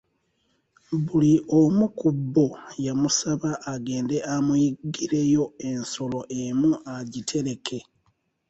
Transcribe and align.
Buli 1.05 1.33
omu 1.59 1.85
ku 1.99 2.09
bo 2.33 2.45
yamusaba 2.85 3.51
agende 3.73 4.17
amuyiggireyo 4.35 5.43
ensolo 5.69 6.19
emu 6.41 6.69
agitereke. 6.95 7.79